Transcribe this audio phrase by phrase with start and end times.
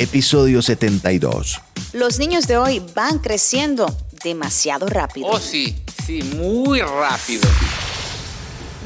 [0.00, 1.60] episodio 72.
[1.92, 3.86] Los niños de hoy van creciendo
[4.24, 5.26] demasiado rápido.
[5.28, 5.76] Oh, sí,
[6.06, 7.46] sí, muy rápido.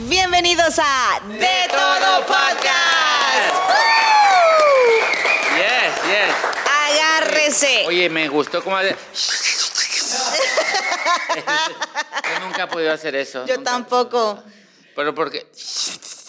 [0.08, 3.54] Bienvenidos a De, Todo Podcast.
[5.56, 6.34] Yes, yes.
[6.90, 7.84] Agárrese.
[7.86, 8.96] Oye, me gustó cómo hace-
[11.36, 13.46] Yo nunca he podido hacer eso.
[13.46, 13.70] Yo nunca.
[13.70, 14.42] tampoco.
[14.96, 15.46] Pero porque...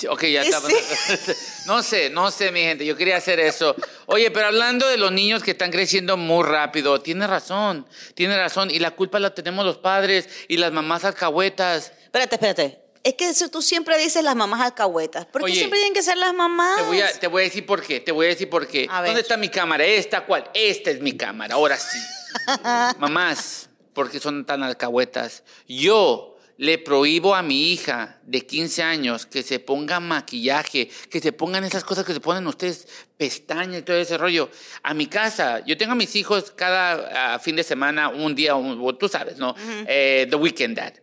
[0.09, 0.49] Ok, ya Sí.
[0.51, 1.33] está.
[1.65, 2.85] No sé, no sé, mi gente.
[2.85, 3.75] Yo quería hacer eso.
[4.07, 8.69] Oye, pero hablando de los niños que están creciendo muy rápido, tiene razón, tiene razón.
[8.69, 11.91] Y la culpa la tenemos los padres y las mamás alcahuetas.
[12.03, 12.79] Espérate, espérate.
[13.03, 15.25] Es que eso tú siempre dices las mamás alcahuetas.
[15.27, 16.77] ¿Por qué Oye, siempre tienen que ser las mamás?
[16.77, 18.87] Te voy, a, te voy a decir por qué, te voy a decir por qué.
[18.89, 19.03] A.
[19.03, 19.85] ¿Dónde está mi cámara?
[19.85, 20.49] ¿Esta cuál?
[20.55, 21.99] Esta es mi cámara, ahora sí.
[22.97, 25.43] Mamás, ¿por qué son tan alcahuetas?
[25.67, 31.31] Yo le prohíbo a mi hija de 15 años que se ponga maquillaje, que se
[31.33, 32.87] pongan esas cosas que se ponen ustedes,
[33.17, 34.49] pestañas y todo ese rollo.
[34.83, 38.55] A mi casa, yo tengo a mis hijos cada ah, fin de semana, un día,
[38.55, 39.53] un- tú sabes, ¿no?
[39.87, 40.93] Eh, the Weekend Dad.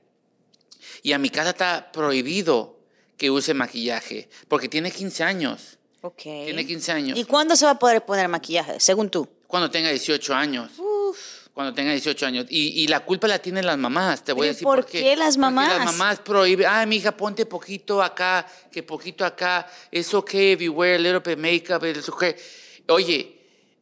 [1.02, 2.78] Y a mi casa está prohibido
[3.18, 5.78] que use maquillaje, porque tiene 15 años.
[6.00, 6.22] Ok.
[6.22, 7.18] Tiene 15 años.
[7.18, 9.28] ¿Y cuándo se va a poder poner maquillaje, según tú?
[9.46, 10.72] Cuando tenga 18 años.
[11.54, 12.46] Cuando tenga 18 años.
[12.48, 14.86] Y, y la culpa la tienen las mamás, te voy a ¿Pero decir por por
[14.90, 15.00] qué.
[15.02, 15.68] qué las Porque mamás?
[15.76, 19.66] las mamás prohíben, ay, mija, ponte poquito acá, que poquito acá.
[19.90, 22.34] Es okay if you wear a little bit of makeup, it's okay.
[22.88, 23.38] Oye,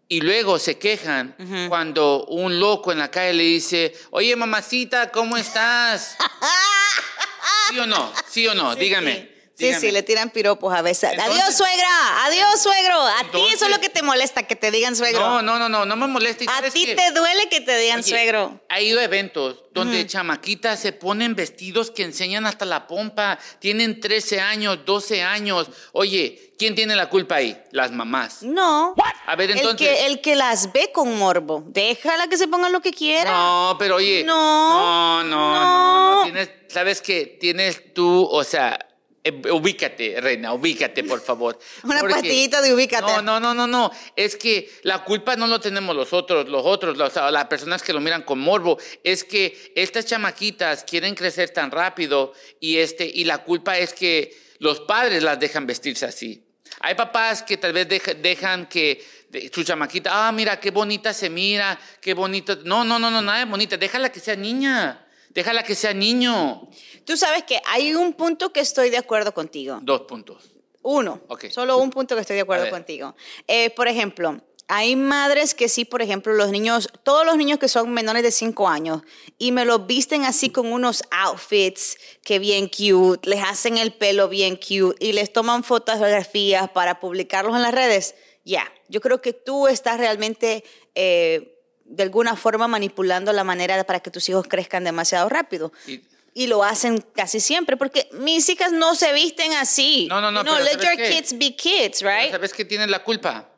[0.08, 1.36] y luego se quejan
[1.68, 6.16] cuando un loco en la calle le dice, oye, mamacita, ¿cómo estás?
[7.70, 8.12] ¿Sí o no?
[8.28, 8.74] ¿Sí o no?
[8.74, 9.14] Dígame.
[9.14, 9.29] Sí.
[9.60, 9.80] Sí, dígame.
[9.80, 11.10] sí, le tiran piropos a veces.
[11.12, 12.24] Entonces- adiós, suegra.
[12.26, 13.00] Adiós, suegro.
[13.00, 15.20] A ti eso es lo que te molesta, que te digan suegro.
[15.20, 16.44] No, no, no, no, no me molesta.
[16.44, 18.60] ¿Y a ti te duele que te digan Oye, suegro.
[18.68, 24.00] Ha ido a eventos donde chamaquitas se ponen vestidos que enseñan hasta la pompa, tienen
[24.00, 25.68] 13 años, 12 años.
[25.92, 27.56] Oye, ¿quién tiene la culpa ahí?
[27.70, 28.42] Las mamás.
[28.42, 28.94] No.
[29.26, 29.86] A ver, El entonces.
[29.88, 31.62] que, el que las ve con morbo.
[31.68, 33.30] Déjala que se pongan lo que quiera.
[33.30, 34.24] No, pero oye.
[34.24, 36.14] No, No, no, no.
[36.16, 36.22] no.
[36.24, 37.36] Tienes, ¿Sabes qué?
[37.40, 38.78] Tienes tú, o sea.
[39.22, 41.58] Eh, Ubícate, reina, ubícate, por favor.
[41.84, 43.02] Una Porque- pastillita de ubícate.
[43.12, 43.90] No, no, no, no, no.
[44.16, 47.92] Es que la culpa no lo tenemos los otros, los otros, los- las personas que
[47.92, 48.78] lo miran con morbo.
[49.04, 54.36] Es que estas chamaquitas quieren crecer tan rápido y, este, y la culpa es que
[54.58, 56.44] los padres las dejan vestirse así.
[56.80, 61.12] Hay papás que tal vez deja- dejan que de- su chamaquita, ah, mira, qué bonita
[61.12, 62.56] se mira, qué bonito.
[62.64, 63.76] No, no, no, no, nada de bonita.
[63.76, 65.06] Déjala que sea niña.
[65.30, 66.68] Déjala que sea niño.
[67.04, 69.78] Tú sabes que hay un punto que estoy de acuerdo contigo.
[69.82, 70.52] Dos puntos.
[70.82, 71.20] Uno.
[71.28, 71.46] Ok.
[71.50, 73.14] Solo un punto que estoy de acuerdo contigo.
[73.46, 77.66] Eh, por ejemplo, hay madres que sí, por ejemplo, los niños, todos los niños que
[77.66, 79.02] son menores de 5 años
[79.36, 84.28] y me los visten así con unos outfits que bien cute, les hacen el pelo
[84.28, 88.14] bien cute y les toman fotografías para publicarlos en las redes.
[88.44, 90.64] Ya, yo creo que tú estás realmente
[90.94, 91.49] eh,
[91.90, 95.72] de alguna forma manipulando la manera para que tus hijos crezcan demasiado rápido.
[95.86, 96.00] Y-
[96.32, 100.06] Y lo hacen casi siempre, porque mis hijas no se visten así.
[100.08, 101.10] No, no, no, pero let ¿sabes your qué?
[101.16, 102.30] kids be kids, Pero right?
[102.30, 103.48] ¿Sabes qué tiene la culpa?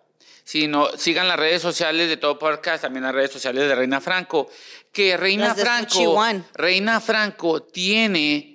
[0.42, 4.00] Si no, sigan las redes sociales de todo podcast, también las redes sociales de Reina
[4.00, 4.48] Franco,
[4.90, 6.18] que Reina Franco.
[6.54, 8.51] Reina Franco tiene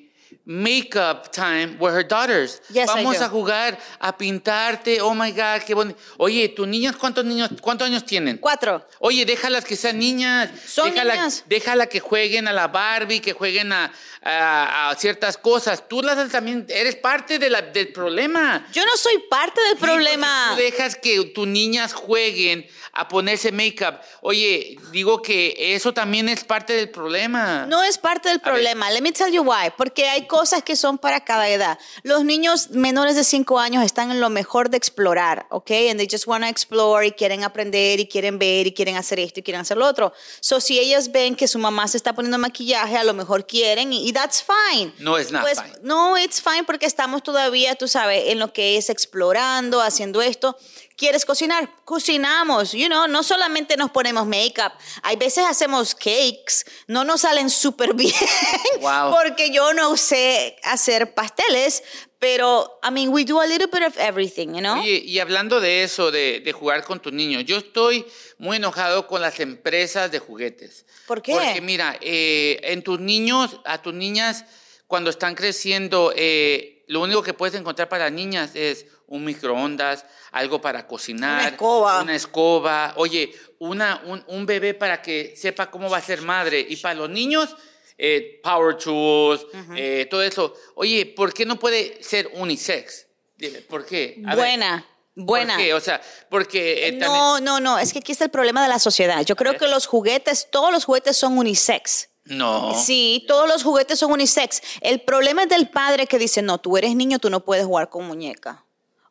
[0.47, 2.62] makeup time with her daughters.
[2.69, 6.00] Yes, I Vamos a jugar, a pintarte, oh my God, qué bonito.
[6.18, 8.38] Oye, tus niñas, ¿cuántos niños, cuántos años tienen?
[8.38, 8.88] Cuatro.
[9.00, 10.50] Oye, déjalas que sean niñas.
[10.66, 11.44] Son déjala, niñas.
[11.47, 13.91] Déjala que jueguen a la Barbie, que jueguen a,
[14.24, 15.84] a- a ciertas cosas.
[15.90, 18.66] Tú las también eres parte de la- del problema.
[18.72, 20.52] Yo no soy parte del Sí, problema.
[20.56, 24.00] Tú dejas que tus niñas jueguen a ponerse make-up.
[24.22, 27.66] Oye, digo que eso también es parte del problema.
[27.68, 28.53] No es parte del A ver.
[28.53, 28.90] problema.
[28.91, 29.72] Let me tell you why.
[29.78, 31.80] Porque hay cosas que son para cada edad.
[32.03, 35.72] Los niños menores de 5 años están en lo mejor de explorar, ¿ok?
[35.90, 39.20] And they just want to explore y quieren aprender y quieren ver y quieren hacer
[39.20, 40.14] esto y quieren hacer lo otro.
[40.40, 43.92] So, si ellas ven que su mamá se está poniendo maquillaje, a lo mejor quieren
[43.94, 44.94] y, y that's fine.
[45.00, 45.74] No, it's not Pues, fine.
[45.81, 50.58] No, it's fine porque estamos todavía, tú sabes, en lo que es explorando, haciendo esto.
[50.97, 51.69] ¿Quieres cocinar?
[51.86, 54.71] Cocinamos, you know, no solamente nos ponemos make-up.
[55.04, 58.16] Hay veces hacemos cakes, no nos salen súper bien
[58.81, 59.16] Wow.
[59.16, 61.83] porque yo no sé hacer pasteles,
[62.18, 64.80] pero, I mean, we do a little bit of everything, you know?
[64.80, 68.04] Oye, y hablando de eso, de, de jugar con tus niños, yo estoy
[68.39, 70.88] muy enojado con las empresas de juguetes.
[71.06, 71.33] ¿Por qué?
[71.33, 74.45] Porque mira, eh, en tus niños, a tus niñas,
[74.88, 80.60] cuando están creciendo, eh, lo único que puedes encontrar para niñas es un microondas, algo
[80.60, 81.39] para cocinar.
[81.42, 82.01] Una escoba.
[82.01, 82.94] Una escoba.
[82.98, 86.66] Oye, una, un, un bebé para que sepa cómo va a ser madre.
[86.68, 87.56] Y para los niños,
[87.98, 89.45] eh, power tools,
[89.75, 90.54] eh, todo eso.
[90.75, 93.06] Oye, ¿por qué no puede ser unisex?
[93.38, 94.22] Dime, ¿por qué?
[94.25, 94.38] A ver.
[94.38, 94.86] Buena.
[95.19, 95.56] Buena.
[95.56, 95.74] ¿Por qué?
[95.74, 96.88] O sea, porque...
[96.88, 99.22] eh, también- No, no, no, es que aquí está el problema de la sociedad.
[99.25, 102.10] Yo creo que los juguetes, todos los juguetes son unisex.
[102.29, 102.74] No.
[102.75, 104.62] Sí, todos los juguetes son unisex.
[104.81, 107.89] El problema es del padre que dice, no, tú eres niño, tú no puedes jugar
[107.89, 108.63] con muñeca.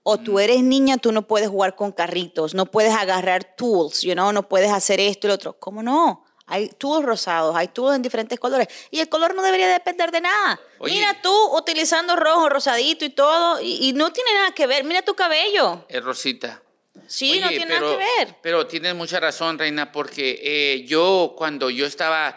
[0.02, 0.24] O Mm.
[0.24, 4.32] tú eres niña, tú no puedes jugar con carritos, no puedes agarrar tools, you know,
[4.32, 5.54] no puedes hacer esto y lo otro.
[5.58, 6.24] ¿Cómo no?
[6.48, 8.68] Hay tools rosados, hay tools en diferentes colores.
[8.92, 10.60] Y el color no debería depender de nada.
[10.78, 10.94] Oye.
[10.94, 14.84] Mira tú utilizando rojo, rosadito y todo, y, y no tiene nada que ver.
[14.84, 15.84] Mira tu cabello.
[15.88, 16.62] Es Rosita.
[17.08, 18.36] Sí, no tiene pero- nada que ver.
[18.42, 22.36] Pero tienes mucha razón, Reina, porque eh, yo cuando yo estaba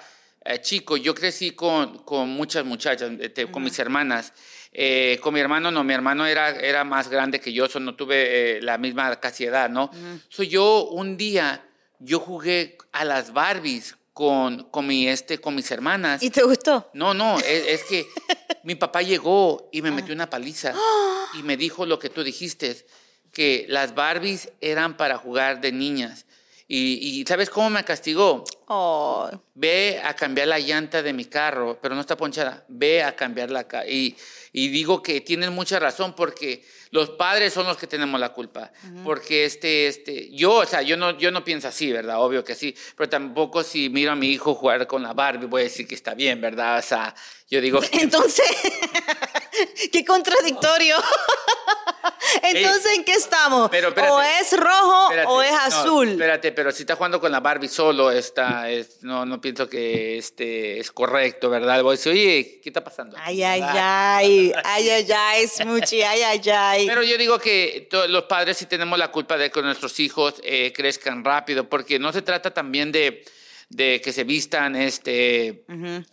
[0.50, 4.34] eh, chico, yo crecí con, con muchas muchachas, este, con mis hermanas.
[4.72, 7.96] Eh, con mi hermano no, mi hermano era, era más grande que yo, so no
[7.96, 9.90] tuve eh, la misma casi edad, ¿no?
[10.30, 11.68] So yo un día,
[12.00, 16.22] yo jugué a las Barbies con, con, mi, este, con mis hermanas.
[16.22, 16.90] ¿Y te gustó?
[16.94, 18.08] No, no, es, es que
[18.64, 20.74] mi papá llegó y me metió una paliza
[21.38, 22.86] y me dijo lo que tú dijiste,
[23.32, 26.26] que las Barbies eran para jugar de niñas.
[26.68, 28.44] Y, y ¿sabes cómo me castigó?
[28.72, 32.64] Oh, Ve a cambiar la llanta de mi carro, pero no está ponchada.
[32.68, 34.16] Ve a cambiar la ca- y,
[34.54, 38.72] y digo que tienen mucha razón porque los padres son los que tenemos la culpa.
[39.04, 42.22] Porque este, este, yo, o sea, yo no, yo no pienso así, ¿verdad?
[42.22, 42.76] Obvio que sí.
[42.96, 45.96] Pero tampoco si miro a mi hijo jugar con la Barbie, voy a decir que
[45.96, 46.78] está bien, ¿verdad?
[46.78, 47.16] O sea,
[47.50, 48.46] yo digo que Entonces,
[49.92, 50.96] qué contradictorio.
[52.44, 53.70] Entonces, ¿en qué estamos?
[53.70, 54.14] Pero, espérate.
[54.14, 56.10] o es rojo Espérate, o es no, azul.
[56.10, 60.18] espérate, pero si está jugando con la Barbie solo, está, es- no, no pienso que
[60.18, 61.82] este es correcto, ¿verdad?
[61.82, 63.18] Voy a decir, oye, ¿qué está pasando?
[63.20, 64.16] Ay, ay, ¿Verdad?
[64.18, 66.88] ay, ay, ay, ay, Smoochie, ay, ay, ay.
[66.88, 70.72] Pero yo digo que los padres sí tenemos la culpa de que nuestros hijos eh,
[70.74, 73.26] crezcan rápido, porque no se trata también de,
[73.70, 75.64] de que se vistan este,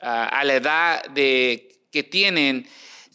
[0.01, 2.67] a, a la edad de, que tienen,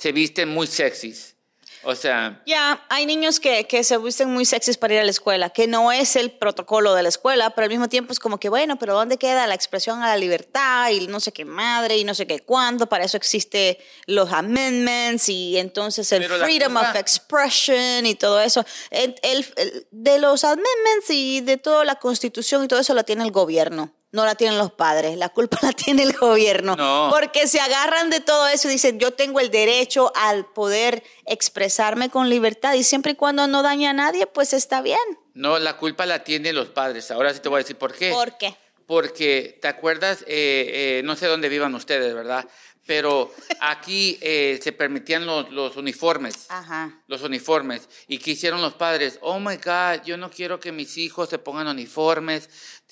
[0.01, 1.35] se visten muy sexys.
[1.83, 5.09] O sea, Ya, hay niños que, que se visten muy sexys para ir a la
[5.09, 8.39] escuela, que no es el protocolo de la escuela, pero al mismo tiempo es como
[8.39, 11.97] que, bueno, pero ¿dónde queda la expresión a la libertad y no sé qué madre
[11.97, 12.87] y no sé qué cuándo?
[12.87, 18.63] Para eso existe los amendments y entonces el Pero freedom of expression y todo eso.
[18.91, 23.03] El- el- el- de los amendments y de toda la constitución y todo eso la
[23.03, 23.91] tiene el gobierno.
[24.11, 26.75] No la tienen los padres, la culpa la tiene el gobierno.
[26.75, 27.09] No.
[27.11, 32.09] Porque se agarran de todo eso y dicen, yo tengo el derecho al poder expresarme
[32.09, 34.99] con libertad y siempre y cuando no daña a nadie, pues está bien.
[35.33, 37.09] no, la culpa la tienen los padres.
[37.11, 38.11] Ahora sí te voy a decir por qué.
[38.11, 38.55] ¿Por qué?
[38.85, 40.23] Porque, ¿te acuerdas?
[40.23, 42.45] Eh, eh, no sé dónde vivan ustedes, ¿verdad?
[42.85, 43.31] Pero
[43.61, 46.47] aquí eh, se permitían los, los uniformes.
[46.49, 47.01] Ajá.
[47.07, 47.87] Los uniformes.
[48.09, 49.17] ¿Y qué hicieron los padres?
[49.21, 52.49] Oh my God, yo no quiero que mis hijos se pongan uniformes,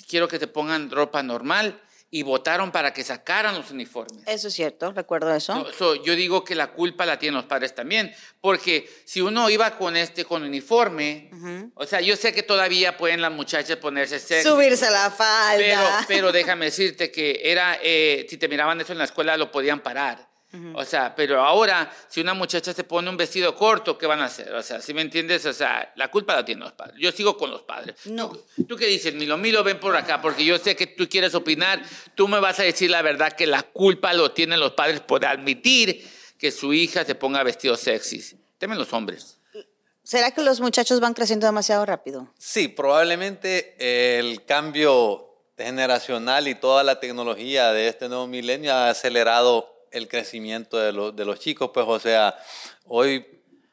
[0.07, 1.81] quiero que se pongan ropa normal.
[2.12, 4.24] Y votaron para que sacaran los uniformes.
[4.25, 5.54] Eso es cierto, recuerdo eso.
[5.54, 8.12] So- so, yo digo que la culpa la tienen los padres también,
[8.42, 11.30] porque si uno iba con este con uniforme,
[11.75, 15.57] o sea, yo sé que todavía pueden las muchachas ponerse sexy, Subirse la falda.
[15.60, 19.51] pero, pero déjame decirte que era, eh, si te miraban eso en la escuela lo
[19.51, 20.28] podían parar.
[20.74, 24.25] O sea, pero ahora, si una muchacha se pone un vestido corto, ¿qué van a
[24.25, 24.51] hacer?
[24.56, 25.46] O sea, si me entiendes?
[25.46, 26.96] O sea, la culpa la tienen los padres.
[27.00, 27.96] Yo sigo con los padres.
[28.06, 28.30] No.
[28.30, 29.38] ¿Tú, tú qué dices, Milo?
[29.38, 31.84] Milo, ven por acá, porque yo sé que tú quieres opinar.
[32.16, 35.24] Tú me vas a decir la verdad que la culpa lo tienen los padres por
[35.24, 36.04] admitir
[36.40, 38.36] que su hija se ponga vestidos sexys.
[38.57, 39.38] Temen los hombres.
[40.04, 42.34] ¿Será que los muchachos van creciendo demasiado rápido?
[42.40, 43.75] Sí, probablemente
[44.18, 50.77] el cambio generacional y toda la tecnología de este nuevo milenio ha acelerado el crecimiento
[50.77, 51.72] de, los- de los chicos.
[51.74, 52.38] Pues, o sea,
[52.86, 53.25] hoy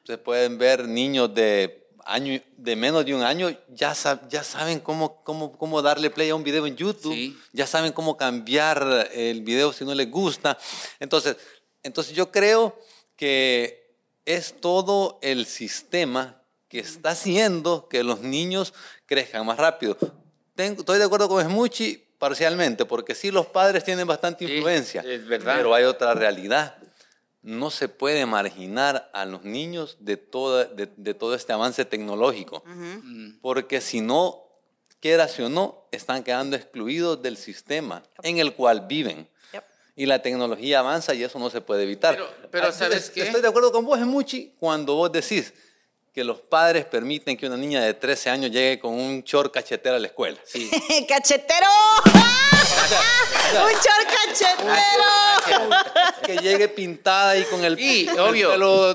[0.04, 4.78] se pueden ver niños de, año, de menos de un año, ya, sa- ya saben
[4.80, 7.36] cómo, cómo, cómo darle play a un video en YouTube, Sí.
[7.52, 10.56] ya saben cómo cambiar el video si no les gusta.
[11.00, 11.36] Entonces,
[11.82, 12.78] entonces yo creo
[13.16, 13.94] que
[14.24, 18.74] es todo el sistema que está haciendo que los niños
[19.06, 19.96] crezcan más rápido.
[20.54, 25.02] Tengo- estoy de acuerdo con Smuchi parcialmente, porque sí los padres tienen bastante Sí, influencia,
[25.06, 25.54] es verdad.
[25.56, 26.76] pero hay otra realidad.
[27.42, 32.64] No se puede marginar a los niños de, toda, de, de todo este avance tecnológico,
[33.40, 34.42] porque si no,
[35.00, 39.28] quieras o no, están quedando excluidos del sistema en el cual viven.
[39.52, 39.64] Yep.
[39.94, 42.14] Y la tecnología avanza y eso no se puede evitar.
[42.16, 43.22] Pero- pero ¿sabes es- qué?
[43.22, 45.52] Estoy de acuerdo con vos, Emuchi, cuando vos decís
[46.16, 49.96] que los padres permiten que una niña de 13 años llegue con un short cachetero
[49.96, 50.38] a la escuela.
[50.46, 50.70] Sí.
[51.06, 51.66] ¡Cachetero!
[53.52, 55.70] ¡Un short cachetero!
[56.24, 57.74] Que llegue pintada y con el,
[58.18, 58.50] obvio.
[58.50, 58.92] pelo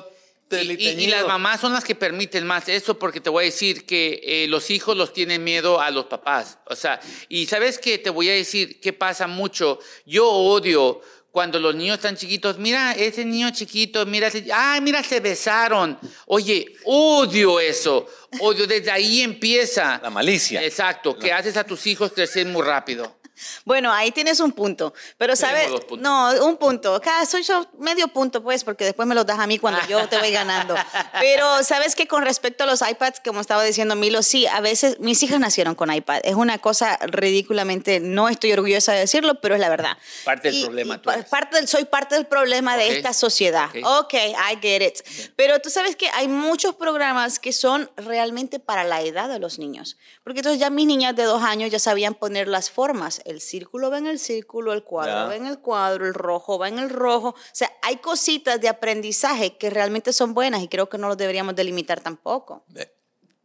[0.50, 1.16] Y, y- y teliteñido.
[1.18, 4.48] las mamás son las que permiten más eso porque te voy a decir que eh,
[4.48, 6.58] los hijos los tienen miedo a los papás.
[6.66, 7.00] O sea,
[7.30, 9.78] y sabes que te voy a decir qué pasa mucho.
[10.08, 11.02] Yo odio
[11.32, 15.98] cuando los niños están chiquitos, mira, ese niño chiquito, mira, ese, ay, mira, se besaron.
[16.26, 18.06] Oye, odio eso.
[18.40, 20.00] Odio, desde ahí empieza.
[20.04, 20.62] La malicia.
[20.62, 23.21] Exacto, que haces a tus hijos crecer muy rápido.
[23.66, 24.94] Bueno, ahí tienes un punto.
[25.18, 25.70] Pero, ¿sabes?
[26.00, 27.00] No, un punto.
[27.02, 30.08] Cada soy yo medio punto, pues, porque después me los das a mí cuando yo
[30.08, 30.76] te voy ganando.
[31.20, 35.00] Pero, ¿sabes que Con respecto a los iPads, como estaba diciendo Milo, sí, a veces
[35.00, 36.20] mis hijas nacieron con iPad.
[36.24, 36.98] Es una cosa
[37.32, 39.98] ridículamente, no estoy orgullosa de decirlo, pero es la verdad.
[40.26, 41.26] Parte del Y- problema y tú eres.
[41.26, 42.80] parte del, soy parte del problema Ok.
[42.82, 43.70] de esta sociedad.
[43.84, 44.02] Ok.
[44.02, 45.32] Ok, I get it.
[45.36, 49.58] Pero tú sabes que hay muchos programas que son realmente para la edad de los
[49.60, 49.96] niños.
[50.24, 53.22] Porque entonces ya mis niñas de dos años ya sabían poner las formas.
[53.32, 56.68] El círculo va en el círculo, el cuadro va en el cuadro, el rojo va
[56.68, 57.30] en el rojo.
[57.30, 61.18] O sea, hay cositas de aprendizaje que realmente son buenas y creo que no los
[61.18, 62.64] deberíamos delimitar tampoco.
[62.76, 62.92] Eh,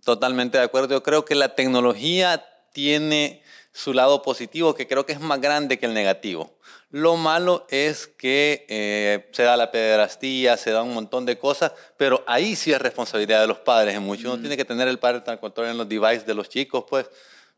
[0.06, 0.88] Totalmente de acuerdo.
[0.90, 5.80] Yo creo que la tecnología tiene su lado positivo, que creo que es más grande
[5.80, 6.56] que el negativo.
[6.90, 11.72] Lo malo es que eh, se da la pederastía, se da un montón de cosas,
[11.96, 13.96] pero ahí sí es responsabilidad de los padres.
[13.96, 16.84] En mucho uno tiene que tener el parental control en los devices de los chicos,
[16.88, 17.10] pues,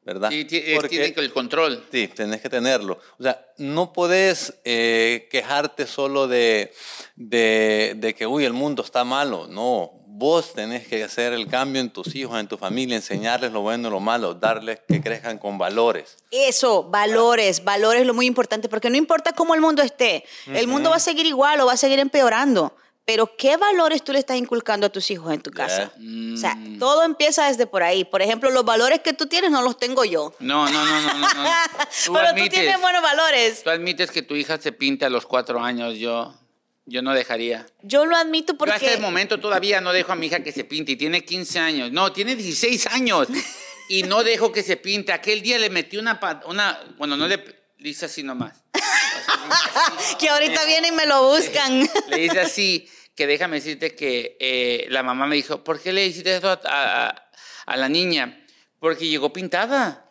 [0.04, 0.30] ¿verdad?
[0.30, 1.84] Sí, Porque- tiene el control.
[1.92, 2.98] Sí, tenés que tenerlo.
[3.18, 6.72] O sea, no podés eh, quejarte solo de,
[7.16, 9.46] de, de que, uy, el mundo está malo.
[9.48, 13.60] No, vos tenés que hacer el cambio en tus hijos, en tu familia, enseñarles lo
[13.60, 16.16] bueno y lo malo, darles que crezcan con valores.
[16.30, 20.66] Eso, valores, valores es lo muy importante, porque no importa cómo el mundo esté, el
[20.66, 22.74] mundo va a seguir igual o va a seguir empeorando,
[23.08, 25.90] pero ¿qué valores tú le estás inculcando a tus hijos en tu casa?
[25.96, 26.78] O sea, Mm.
[26.78, 28.04] todo empieza desde por ahí.
[28.04, 30.34] Por ejemplo, los valores que tú tienes no los tengo yo.
[30.40, 31.20] No, no, no, no, no.
[31.34, 31.44] no.
[32.04, 33.62] Tú pero tú admites- tienes buenos valores.
[33.64, 35.96] Tú admites que tu hija se pinta a los cuatro años.
[35.96, 36.34] Yo,
[36.84, 37.64] yo no dejaría.
[37.80, 38.92] Yo lo admito Yo hasta porque...
[38.94, 41.90] el momento todavía no dejo a mi hija que se pinte y tiene 15 años.
[41.90, 43.26] No, tiene 16 años
[43.88, 45.12] y no dejo que se pinte.
[45.14, 47.42] Aquel día le metí una, una bueno, no le,
[47.78, 48.52] le hice así nomás.
[50.18, 51.88] que ahorita vienen y me lo buscan.
[52.10, 52.88] Le hice así,
[53.18, 56.60] que déjame decirte que eh, la mamá me dijo, ¿por qué le hiciste eso a,
[56.64, 57.30] a-
[57.66, 58.46] a la niña?
[58.78, 60.08] Porque llegó pintada.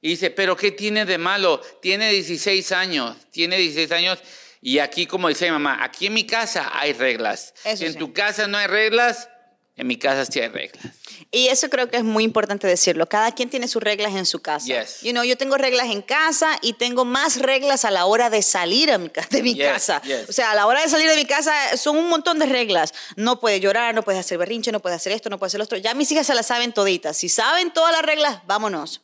[0.00, 1.60] Y dice, ¿pero qué tiene de malo?
[1.82, 4.18] Tiene 16 años, tiene 16 años.
[4.62, 7.52] Y aquí, como dice mi mamá, aquí en mi casa hay reglas.
[7.62, 7.98] Eso si en sí.
[7.98, 9.28] tu casa no hay reglas,
[9.76, 10.82] en mi casa sí hay reglas.
[11.30, 13.08] Y eso creo que es muy importante decirlo.
[13.08, 14.66] Cada quien tiene sus reglas en su casa.
[14.66, 15.00] Yes.
[15.02, 18.42] You know, yo tengo reglas en casa y tengo más reglas a la hora de
[18.42, 20.02] salir a mi de mi Yes, casa.
[20.02, 20.28] yes.
[20.28, 22.92] O sea, a la hora de salir de mi casa son un montón de reglas.
[23.16, 25.64] No puedes llorar, no puedes hacer berrinche, no puedes hacer esto, no puedes hacer lo
[25.64, 25.78] otro.
[25.78, 27.16] Ya mis hijas se las saben toditas.
[27.16, 29.02] Si saben todas las reglas, vámonos.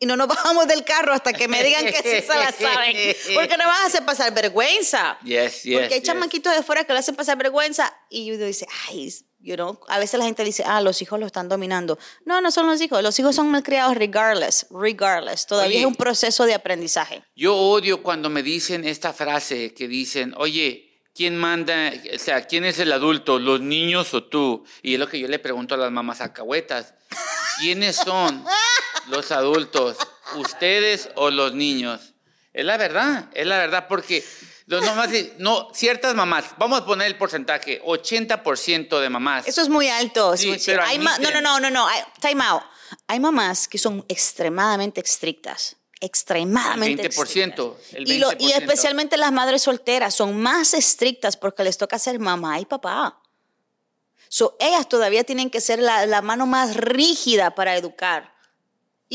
[0.00, 2.96] Y no nos bajamos del carro hasta que me digan que sí se las saben.
[3.34, 5.18] Porque no vas a hacer pasar vergüenza.
[5.24, 6.02] Yes, yes, Porque hay yes.
[6.08, 9.98] chamaquitos de fuera que le hacen pasar vergüenza y uno dice, ay, you know, a
[9.98, 11.98] veces la gente dice, ah, los hijos lo están dominando.
[12.24, 15.46] No, no son los hijos, los hijos son malcriados regardless, regardless.
[15.46, 15.80] Todavía Oye.
[15.80, 17.22] es un proceso de aprendizaje.
[17.36, 21.92] Yo odio cuando me dicen esta frase que dicen, oye, ¿quién manda?
[22.14, 23.38] O sea, ¿quién es el adulto?
[23.38, 24.64] ¿Los niños o tú?
[24.82, 26.94] Y es lo que yo le pregunto a las mamás alcahuetas.
[27.60, 28.44] ¿Quiénes son
[29.08, 29.98] los adultos?
[30.36, 32.14] ¿Ustedes o los niños?
[32.54, 34.24] Es la verdad, es la verdad, porque
[34.66, 39.46] los mamás, no, ciertas mamás, vamos a poner el porcentaje, 80% de mamás.
[39.46, 40.36] Eso es muy alto.
[40.36, 41.86] Sí, pero hay ma- no, no, no, no, no,
[42.20, 42.62] time out.
[43.06, 45.76] Hay mamás que son extremadamente estrictas.
[46.00, 47.94] Extremadamente 20%, estrictas.
[47.94, 48.56] el Y, lo- y 20%.
[48.58, 53.20] especialmente las madres solteras son más estrictas porque les toca ser mamá y papá.
[54.28, 58.33] So, ellas todavía tienen que ser la, la mano más rígida para educar.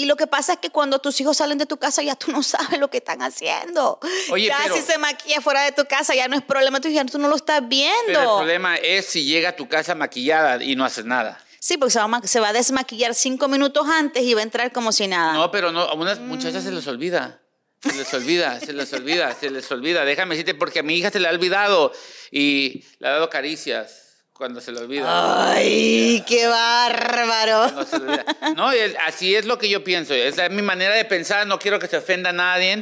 [0.02, 2.32] Y lo que pasa es que cuando tus hijos salen de tu casa ya tú
[2.32, 4.00] no sabes lo que están haciendo.
[4.32, 6.96] Oye, ya pero- si se maquilla fuera de tu casa ya no es problema tuyo,
[6.96, 7.98] ya tú no lo estás viendo.
[8.08, 11.38] Pero el problema es si llega a tu casa maquillada y no haces nada.
[11.60, 14.40] Sí, porque se va, a ma- se va a desmaquillar cinco minutos antes y va
[14.40, 15.34] a entrar como si nada.
[15.34, 17.42] No, pero no, a unas muchachas se les olvida.
[17.82, 20.04] Se les olvida, se les olvida, se les olvida.
[20.06, 21.92] Déjame decirte porque a mi hija se le ha olvidado
[22.32, 24.09] y le ha dado caricias
[24.40, 25.52] cuando se le olvida.
[25.54, 27.70] Ay, qué bárbaro.
[27.72, 28.26] No, se le olvida.
[28.56, 30.14] No, es- así es lo que yo pienso.
[30.14, 31.46] Esa es mi manera de pensar.
[31.46, 32.78] No quiero que se ofenda a nadie,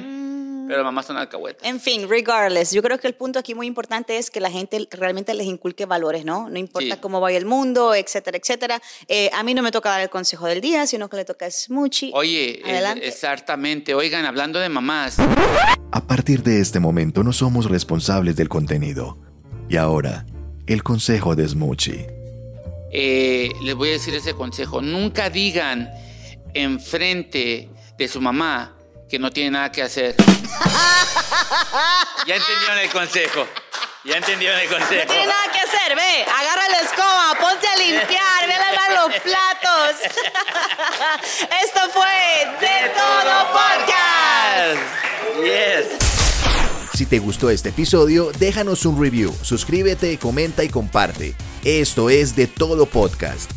[0.67, 1.67] pero mamá son alcahuetas.
[1.67, 4.87] En fin, regardless, yo creo que el punto aquí muy importante es que la gente
[4.91, 6.47] realmente les inculque valores, ¿no?
[6.47, 7.01] No importa Sí.
[7.01, 8.79] cómo vaya el mundo, etcétera, etcétera.
[9.07, 11.47] Eh, a mí no me toca dar el consejo del día, sino que le toca
[11.47, 12.11] a Smoochie.
[12.13, 13.07] Oye, es- Adelante.
[13.07, 13.95] exactamente.
[13.95, 15.17] Oigan, hablando de mamás,
[15.91, 19.17] A partir de este momento no somos responsables del contenido.
[19.69, 20.25] Y ahora,
[20.67, 22.07] el consejo de Smoochie.
[22.91, 24.81] eh, les voy a decir ese consejo.
[24.81, 25.89] Nunca digan
[26.53, 28.73] enfrente de su mamá
[29.09, 30.15] que no tiene nada que hacer.
[32.25, 33.47] ya entendieron el consejo.
[34.03, 35.03] Ya entendieron el consejo.
[35.05, 38.91] No tiene nada que hacer, ve, agarra la escoba, ponte a limpiar, ve a lavar
[39.09, 40.01] los platos.
[41.63, 44.79] Esto fue De Todo Podcast.
[45.43, 46.06] Yes.
[46.97, 51.35] Si te gustó este episodio, déjanos un review, suscríbete, comenta y comparte.
[51.63, 53.56] Esto es de todo podcast.